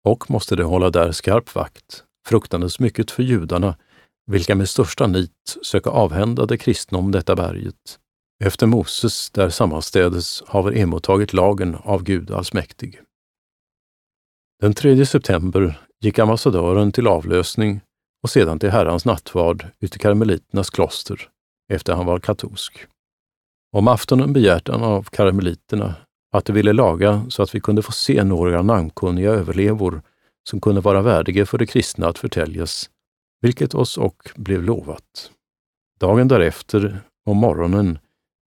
[0.05, 3.77] Och måste de hålla där skarp vakt, fruktandes mycket för judarna,
[4.25, 7.99] vilka med största nit söka avhända de kristna om detta berget,
[8.43, 13.01] efter Moses där sammanstädes haver emottagit lagen av Gud allsmäktig.
[14.61, 17.81] Den 3 september gick ambassadören till avlösning
[18.23, 21.29] och sedan till Herrans nattvard ute i karmeliternas kloster,
[21.73, 22.85] efter han var katolsk.
[23.71, 25.95] Om aftonen begärt han av karmeliterna
[26.31, 30.01] att de ville laga så att vi kunde få se några namnkunniga överlevor
[30.49, 32.89] som kunde vara värdiga för de kristna att förtäljas,
[33.41, 35.31] vilket oss och blev lovat.
[35.99, 37.99] Dagen därefter, om morgonen,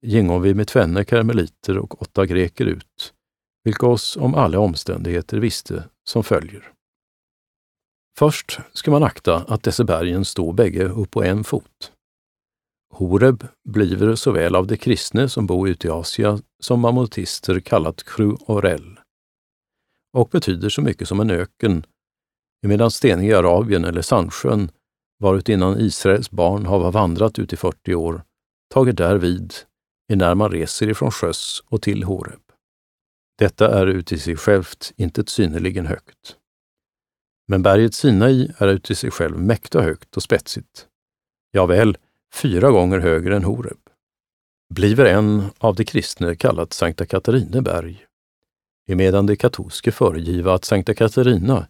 [0.07, 3.15] gingo vi med tvenne karmeliter och åtta greker ut,
[3.65, 6.73] vilka oss om alla omständigheter visste som följer.
[8.19, 11.93] Först ska man akta att dessa bergen står bägge upp på en fot.
[12.95, 18.37] Horeb bliver såväl av de kristne som bor ute i Asia som mammutister kallat Kru
[18.47, 18.99] Orel
[20.17, 21.87] och betyder så mycket som en öken,
[22.67, 24.71] medan steniga Arabien eller Sandsjön,
[25.19, 28.23] varut innan Israels barn hava vandrat ut i 40 år,
[28.75, 29.55] tager därvid,
[30.15, 32.41] när man reser ifrån sjöss och till Horeb.
[33.39, 36.37] Detta är uti sig självt inte synnerligen högt.
[37.49, 40.87] Men berget Sinai är uti sig själv mäkta högt och spetsigt.
[41.51, 41.97] Ja väl,
[42.35, 43.79] fyra gånger högre än Horeb.
[44.75, 48.07] Bliver en av de kristna kallat Sankta Katarineberg,
[48.89, 51.67] emedan de katolske föregiva att Sankta Katarina,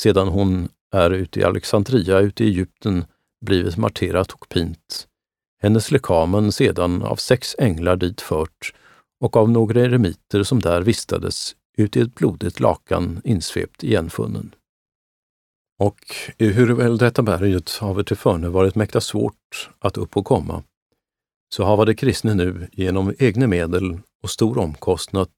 [0.00, 3.04] sedan hon är ute i Alexandria ute i Egypten,
[3.46, 5.08] blivit marterat och pint,
[5.62, 8.74] hennes lekamen sedan av sex änglar dit fört
[9.20, 14.54] och av några eremiter som där vistades ut i ett blodigt lakan insvept igenfunnen.
[15.78, 15.98] Och
[16.38, 20.62] ehuru detta berget haver till förne varit mäkta svårt att upp och komma,
[21.54, 25.28] så hava de kristne nu genom egna medel och stor omkostnad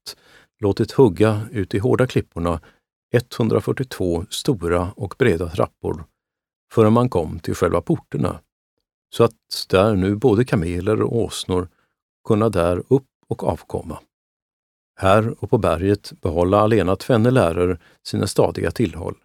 [0.59, 2.59] låtit hugga ut i hårda klipporna
[3.13, 6.03] 142 stora och breda trappor
[6.73, 8.39] förrän man kom till själva porterna,
[9.13, 11.69] så att där nu både kameler och åsnor
[12.27, 13.99] kunna där upp och avkomma.
[14.99, 19.15] Här och på berget behålla alena tvenne lärare sina stadiga tillhåll.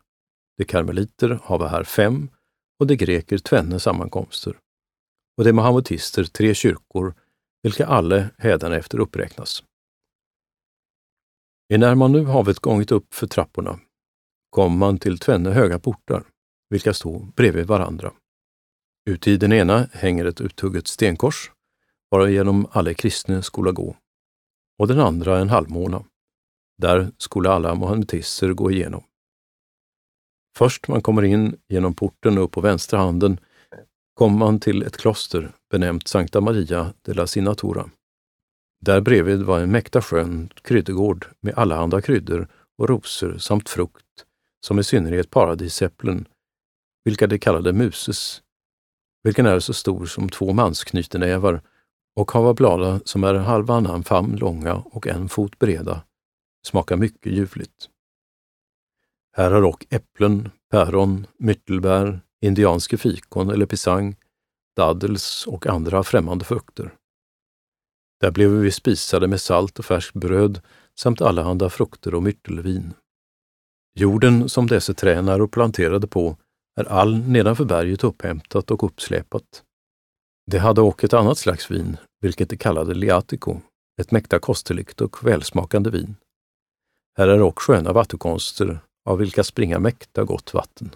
[0.56, 2.28] De karmeliter hava här fem
[2.80, 4.58] och de greker tvenne sammankomster.
[5.38, 7.14] Och de mahamutister tre kyrkor,
[7.62, 9.62] vilka alle hädanefter uppräknas.
[11.68, 13.80] När man nu havet gångit upp för trapporna
[14.50, 16.24] kom man till tvenne höga portar,
[16.70, 18.12] vilka stod bredvid varandra.
[19.08, 21.50] Ute i den ena hänger ett uthugget stenkors,
[22.10, 23.96] varigenom alla kristna skola gå,
[24.78, 26.04] och den andra en halvmåna.
[26.78, 29.04] Där skulle alla mohammetister gå igenom.
[30.56, 33.40] Först man kommer in genom porten upp på vänstra handen
[34.14, 37.90] kommer man till ett kloster benämnt Sankta Maria de la Sinatura.
[38.80, 44.24] Där bredvid var en mäkta skön kryddegård med allehanda kryddor och rosor samt frukt,
[44.66, 46.28] som i synnerhet paradisäpplen,
[47.04, 48.42] vilka de kallade muses,
[49.22, 51.62] vilken är så stor som två mansknytenävar
[52.16, 56.02] och hava blada som är halvannan famn långa och en fot breda,
[56.66, 57.88] smakar mycket ljuvligt.
[59.36, 64.16] Här har dock äpplen, päron, myrtelbär, indianske fikon eller pisang,
[64.76, 66.94] daddels och andra främmande frukter.
[68.20, 70.60] Där blev vi spisade med salt och färskt bröd
[70.98, 72.94] samt allehanda frukter och myrtelvin.
[73.94, 76.36] Jorden som dessa tränar och planterade på
[76.78, 79.64] är all nedanför berget upphämtat och uppsläpat.
[80.46, 83.60] Det hade också ett annat slags vin, vilket de kallade liatico,
[84.00, 86.16] ett mäkta kosteligt och välsmakande vin.
[87.16, 90.90] Här är också sköna vattenkonster, av vilka springa mäkta gott vatten.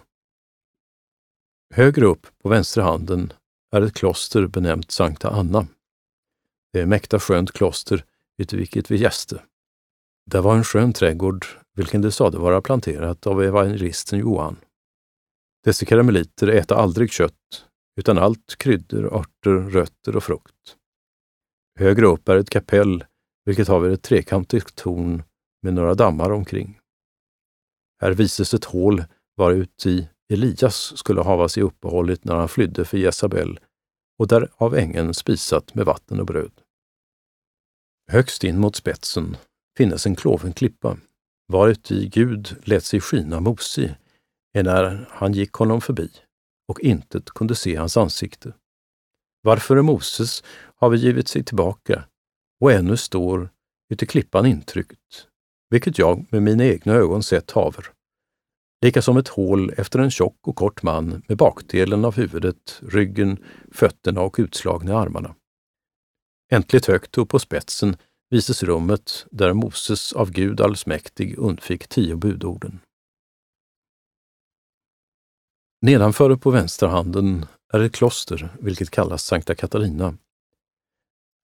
[1.75, 3.33] Högre upp på vänstra handen
[3.73, 5.67] är ett kloster benämnt Sankta Anna.
[6.73, 8.05] Det är mäkta skönt kloster,
[8.39, 9.43] ute vilket vi gäste.
[10.31, 14.57] Där var en skön trädgård, vilken det sade vara planterat av evangelisten Johan.
[15.65, 20.77] Dessa karameliter äta aldrig kött, utan allt kryddor, örter, rötter och frukt.
[21.79, 23.05] Högre upp är ett kapell,
[23.45, 25.23] vilket har ett trekantigt torn
[25.63, 26.79] med några dammar omkring.
[28.01, 29.05] Här visas ett hål
[29.37, 33.61] varuti Elias skulle hava sig uppehållit när han flydde för Jezabel
[34.19, 36.53] och där av ängeln spisat med vatten och bröd.
[38.11, 39.37] Högst in mot spetsen
[39.77, 40.97] finnes en kloven klippa,
[41.49, 43.95] varuti Gud lät sig skina mosig
[44.55, 46.11] när han gick honom förbi
[46.69, 48.53] och intet kunde se hans ansikte.
[49.43, 50.45] Varför Moses
[50.77, 52.05] har vi givit sig tillbaka
[52.61, 53.51] och ännu står
[53.93, 55.27] uti klippan intryckt,
[55.71, 57.87] vilket jag med mina egna ögon sett haver.
[58.85, 63.45] Lika som ett hål efter en tjock och kort man med bakdelen av huvudet, ryggen,
[63.71, 65.35] fötterna och utslagna armarna.
[66.53, 67.97] Äntligt högt upp på spetsen
[68.31, 72.81] visesrummet där Moses av Gud allsmäktig undfick tio budorden.
[75.85, 80.17] Nedanför på vänstra handen är ett kloster, vilket kallas Sankta Katarina.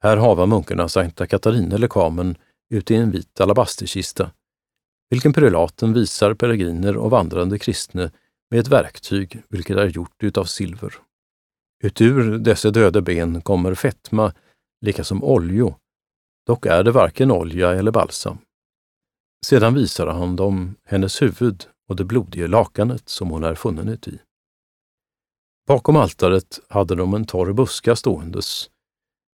[0.03, 2.36] Här hava munkarna Sankta Katarina lekamen
[2.70, 4.30] ute i en vit alabasterkista,
[5.11, 8.11] vilken prelaten visar peregriner och vandrande kristne
[8.51, 10.95] med ett verktyg vilket är gjort utav silver.
[11.84, 14.32] Utur dessa döda ben kommer fetma,
[14.80, 15.74] lika som oljo,
[16.47, 18.39] dock är det varken olja eller balsam.
[19.47, 24.18] Sedan visar han dem hennes huvud och det blodiga lakanet som hon är funnen uti.
[25.69, 28.71] Bakom altaret hade de en torr buska ståendes,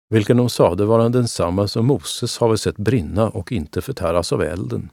[0.08, 4.90] vilken de sade vara densamma som Moses har sett brinna och inte förtäras av elden.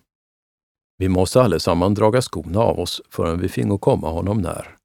[0.97, 4.75] Vi måste allesamman draga skorna av oss förrän vi fingo komma honom när.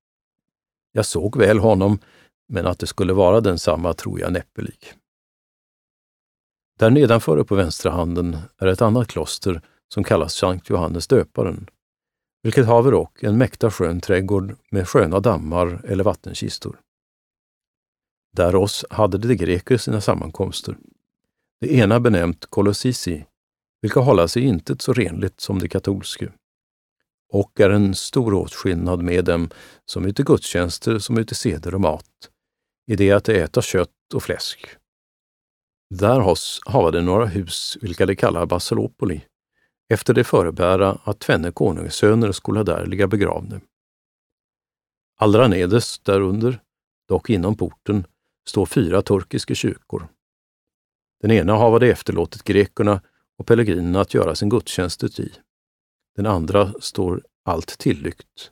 [0.92, 1.98] Jag såg väl honom,
[2.48, 4.92] men att det skulle vara densamma tror jag näppelig.
[6.78, 11.66] Där nedanför på vänstra handen är ett annat kloster som kallas Sankt Johannes döparen,
[12.46, 16.80] vilket haver och en mäkta skön trädgård med sköna dammar eller vattenkistor.
[18.36, 20.76] Där oss hade de greker sina sammankomster.
[21.60, 23.26] Det ena benämnt Kolossisi,
[23.82, 26.32] vilka hålla sig intet så renligt som de katolske.
[27.32, 29.50] Och är en stor åtskillnad med dem
[29.86, 32.30] som ute gudstjänster som ute seder och mat,
[32.90, 34.66] i det att de äta kött och fläsk.
[35.94, 39.24] Där hos hava de några hus, vilka de kallar Basilopoli,
[39.88, 43.60] efter det förebära att tvenne konungssöner skola där ligga begravne.
[45.18, 46.60] Allra nederst därunder,
[47.08, 48.06] dock inom porten,
[48.46, 50.08] står fyra turkiska kyrkor.
[51.20, 53.02] Den ena havade efterlåtit grekerna
[53.38, 55.32] och pellegrinerna att göra sin gudstjänst uti.
[56.16, 58.50] Den andra står allt tillykt.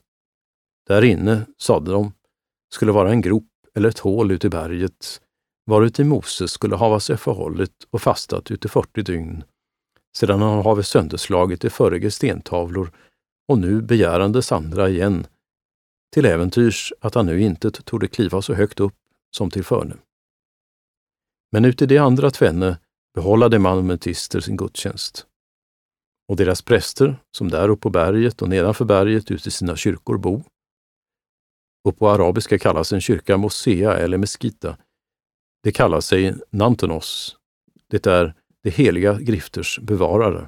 [0.87, 2.13] Där inne, sade de,
[2.69, 5.21] skulle vara en grop eller ett hål ute i berget,
[5.65, 9.43] varuti Moses skulle hava sig förhållit och fastat ute 40 dygn,
[10.15, 12.91] sedan han have sönderslagit de förrige stentavlor
[13.47, 15.27] och nu begärandes andra igen,
[16.13, 18.95] till äventyrs att han nu inte torde kliva så högt upp
[19.35, 19.95] som till förne.
[21.51, 22.77] Men uti de andra tvenne
[23.15, 25.27] behållade malmentister sin gudstjänst.
[26.27, 30.17] Och deras präster, som där uppe på berget och nedanför berget ute i sina kyrkor
[30.17, 30.43] bo,
[31.83, 34.77] och på arabiska kallas en kyrka Mosea eller Meskita,
[35.63, 37.37] det kallar sig Nantonos.
[37.87, 38.33] Det är
[38.65, 40.47] de heliga grifters bevarare,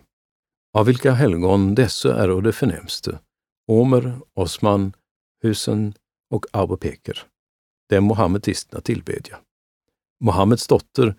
[0.73, 3.19] av vilka helgon dessa är de förnämste,
[3.67, 4.93] Omer, Osman,
[5.43, 5.93] Husen
[6.29, 7.27] och Abu Peker
[7.89, 9.39] dem mohammedisterna tillbedja.
[10.19, 11.15] Mohammeds dotter,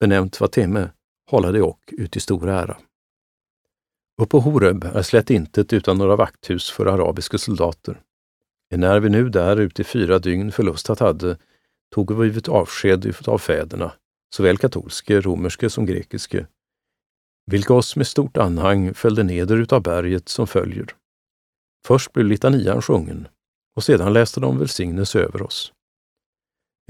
[0.00, 0.90] benämnt Fateme,
[1.30, 2.76] hålla det och ut i stor ära.
[4.22, 8.00] Uppe på Horeb är slätt intet utan några vakthus för arabiska soldater.
[8.74, 11.36] När vi nu där ute i fyra dygn förlustat hade,
[11.94, 13.92] tog vi ett avsked av fäderna,
[14.34, 16.46] såväl katolske, romerske som grekiske,
[17.46, 20.86] vilka oss med stort anhang följde neder utav berget som följer.
[21.86, 23.28] Först blev litanian sjungen
[23.76, 25.72] och sedan läste de välsignelse över oss.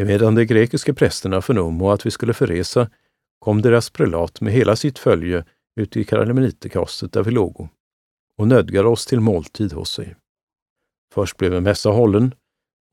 [0.02, 2.90] Medan de grekiska prästerna förnommo att vi skulle förresa
[3.38, 5.44] kom deras prelat med hela sitt följe
[5.76, 7.68] ut i karmeliterkastet där vi lågo
[8.38, 10.16] och nödgade oss till måltid hos sig.
[11.14, 12.34] Först blev en mässa hållen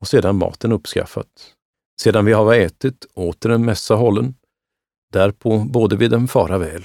[0.00, 1.54] och sedan maten uppskaffat.
[2.00, 4.34] Sedan vi hava ätit, åter en mässa hållen.
[5.12, 6.84] Därpå både vid dem fara väl.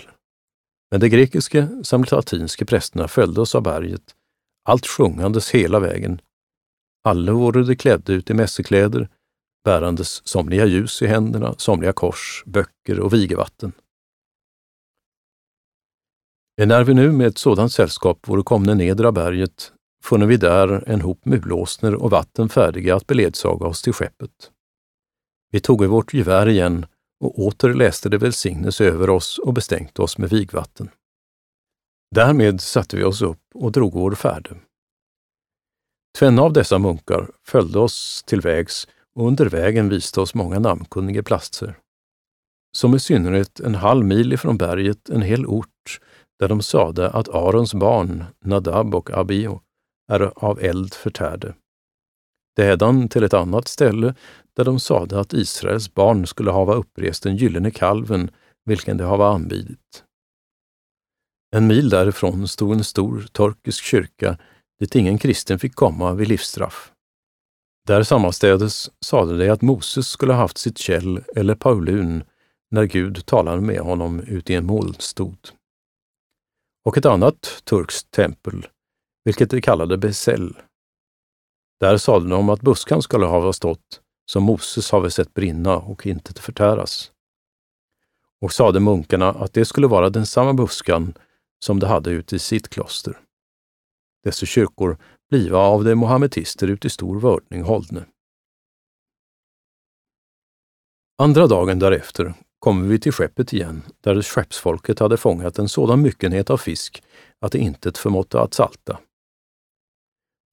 [0.92, 4.16] Men de grekiska samt latinska prästerna följde oss av berget,
[4.70, 6.22] allt sjungandes hela vägen.
[7.04, 9.10] Alla vore de klädda ut i mässekläder
[9.64, 13.72] bärandes somliga ljus i händerna, somliga kors, böcker och vigevatten.
[16.62, 20.90] När vi nu med ett sådant sällskap vore komna neder av berget, funne vi där
[20.90, 24.52] en hop mulåsner och vatten färdiga att beledsaga oss till skeppet.
[25.52, 26.86] Vi tog vårt gevär igen
[27.24, 30.90] och åter läste det välsignelse över oss och bestänkte oss med vigvatten.
[32.16, 34.56] Därmed satte vi oss upp och drog vår färde.
[36.20, 41.24] Tvenne av dessa munkar följde oss till vägs och under vägen visade oss många namnkunniga
[41.24, 41.78] platser.
[42.78, 46.00] Som i synnerhet en halv mil ifrån berget en hel ort
[46.40, 49.62] där de sade att Arons barn, Nadab och Abio,
[50.12, 51.54] är av eld förtärde.
[52.56, 54.16] Dädan till ett annat ställe
[54.56, 58.32] där de sade att Israels barn skulle hava upprest den gyllene kalven,
[58.66, 60.04] vilken de hava anbidit.
[61.56, 64.38] En mil därifrån stod en stor turkisk kyrka
[64.80, 66.92] dit ingen kristen fick komma vid livsstraff.
[67.88, 72.24] Där sammanstädes sade de att Moses skulle haft sitt käll eller Paulun
[72.72, 75.38] när Gud talade med honom ut i en molnstod.
[76.86, 78.68] Och ett annat turkskt tempel,
[79.26, 80.58] vilket de kallade Besel.
[81.84, 86.42] Där sade de att buskan skulle ha stått som Moses have sett brinna och inte
[86.42, 87.12] förtäras.
[88.42, 91.14] och sade munkarna att det skulle vara densamma buskan
[91.66, 93.20] som de hade ute i sitt kloster.
[94.24, 94.98] Dessa kyrkor
[95.30, 98.06] bliva av de mohammetister uti i stor vördning hållne.
[101.18, 106.50] Andra dagen därefter kommer vi till skeppet igen, där skeppsfolket hade fångat en sådan myckenhet
[106.50, 107.04] av fisk
[107.40, 109.00] att det intet förmådde att salta.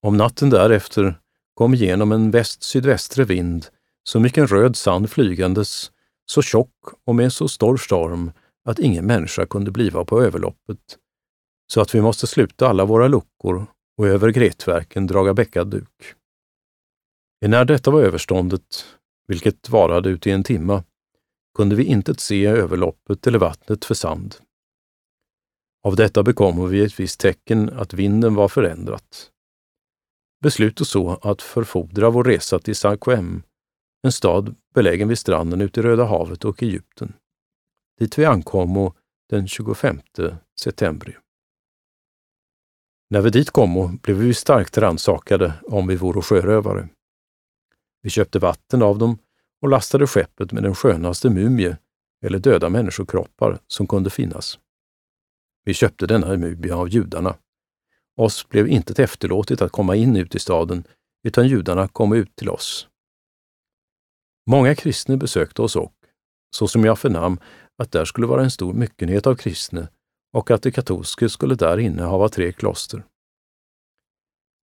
[0.02, 1.19] Om natten därefter
[1.54, 3.66] kom igenom en väst-sydvästre vind
[4.02, 5.92] så mycket röd sand flygandes,
[6.26, 6.74] så tjock
[7.04, 8.32] och med så stor storm
[8.64, 10.98] att ingen människa kunde bliva på överloppet,
[11.72, 13.66] så att vi måste sluta alla våra luckor
[13.98, 16.14] och över gretverken draga bäckad duk.
[17.46, 18.84] När detta var överståndet,
[19.26, 20.84] vilket varade ut i en timma,
[21.56, 24.36] kunde vi inte se överloppet eller vattnet för sand.
[25.84, 29.30] Av detta bekommer vi ett visst tecken att vinden var förändrat.
[30.40, 33.42] Beslutet så att förfodra vår resa till Sarkoem,
[34.02, 37.12] en stad belägen vid stranden ute i Röda havet och Egypten,
[37.98, 38.94] dit vi ankommo
[39.30, 40.00] den 25
[40.60, 41.20] september.
[43.10, 46.88] När vi dit kommo blev vi starkt rannsakade om vi vore sjörövare.
[48.02, 49.18] Vi köpte vatten av dem
[49.62, 51.76] och lastade skeppet med den skönaste mumie
[52.24, 54.58] eller döda människokroppar som kunde finnas.
[55.64, 57.36] Vi köpte denna mumie av judarna.
[58.16, 60.84] Oss blev inte efterlåtet att komma in ut i staden,
[61.28, 62.88] utan judarna kom ut till oss.
[64.50, 65.92] Många kristna besökte oss och,
[66.56, 67.40] så som jag förnam,
[67.82, 69.88] att där skulle vara en stor myckenhet av kristna
[70.36, 73.04] och att de katolska skulle där inne tre kloster.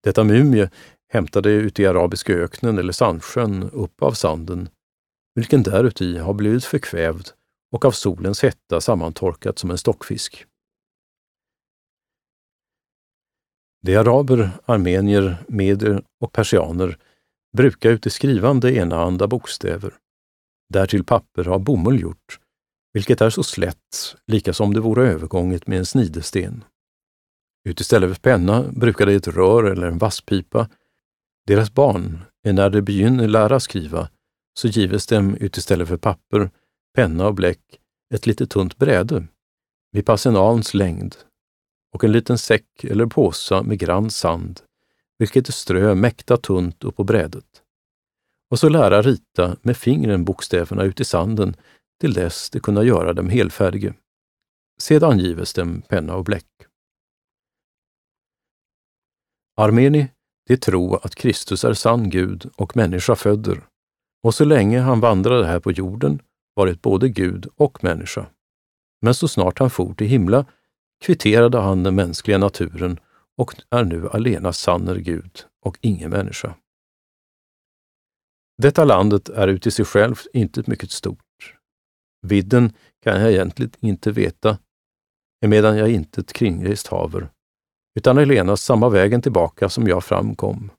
[0.03, 0.71] Detta mumie
[1.13, 4.69] hämtade ute i arabiska öknen eller sandsjön upp av sanden,
[5.35, 7.29] vilken däruti har blivit förkvävd
[7.73, 10.47] och av solens hetta sammantorkat som en stockfisk.
[13.87, 16.99] De araber, armenier, medier och persianer
[17.57, 19.95] brukar uti skrivande enahanda bokstäver.
[20.69, 22.41] Därtill papper av bomull gjort,
[22.93, 26.65] vilket är så slätt, lika som det vore övergånget med en snidesten.
[27.69, 30.69] Ut istället för penna brukar de ett rör eller en vasspipa.
[31.47, 34.09] Deras barn är när de begynner lära skriva,
[34.59, 36.51] så gives dem ut istället för papper,
[36.95, 37.81] penna och bläck
[38.15, 39.27] ett litet tunt bräde
[39.93, 41.17] vid passenalens längd
[41.97, 44.61] och en liten säck eller påsa med grann sand,
[45.19, 47.63] vilket strö mäkta tunt upp på brädet.
[48.51, 51.57] Och så lära rita med fingren bokstäverna ut i sanden
[52.01, 53.95] till dess de kunna göra dem helfärdiga.
[54.81, 56.47] Sedan gives dem penna och bläck.
[59.57, 60.09] Armeni,
[60.49, 63.67] de tro att Kristus är sann Gud och människa födder,
[64.23, 66.23] och så länge han vandrade här på jorden
[66.55, 68.27] varit både Gud och människa.
[69.03, 70.47] Men så snart han for till himla
[71.05, 73.01] kvitterade han den mänskliga naturen
[73.37, 76.55] och är nu alena sanner Gud och ingen människa.
[78.63, 81.55] Detta landet är uti sig själv inte mycket stort.
[82.27, 82.73] Vidden
[83.03, 84.59] kan jag egentligen inte veta,
[85.45, 87.29] emedan jag inte ett kringrest haver,
[87.99, 90.71] utan alena samma vägen tillbaka som jag framkom.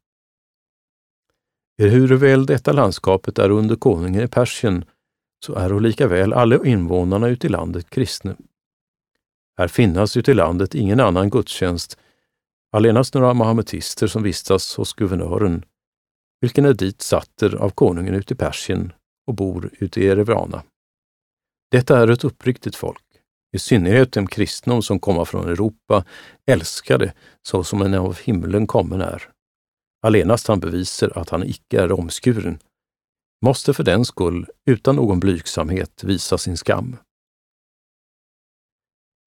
[1.82, 4.86] Ehuruväl detta landskapet är under konungen i Persien,
[5.46, 8.36] så är lika väl alla invånarna ute i landet kristna.
[9.58, 11.98] Här finnas ute i landet ingen annan gudstjänst,
[12.72, 15.66] allenast några mahametister som vistas hos guvernören,
[16.42, 18.94] vilken är dit satter av konungen ute i Persien
[19.28, 20.64] och bor ute i Erevana.
[21.72, 23.04] Detta är ett uppriktigt folk,
[23.56, 26.06] i synnerhet de kristna som komma från Europa,
[26.46, 29.30] älskade så som en av himlen kommen är.
[30.02, 32.60] Allenast han bevisar att han icke är omskuren,
[33.46, 36.98] måste för den skull utan någon blygsamhet visa sin skam.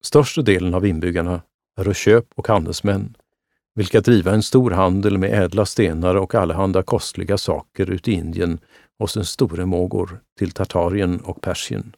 [0.01, 1.41] Största delen av inbyggarna
[1.79, 3.15] är köp och handelsmän,
[3.75, 8.59] vilka driva en stor handel med ädla stenar och allehanda kostliga saker ut i Indien
[8.99, 11.95] hos den store Mogor till Tartarien och Persien,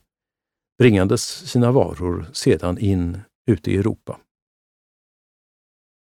[0.80, 3.20] bringandes sina varor sedan in
[3.52, 4.18] ute i Europa.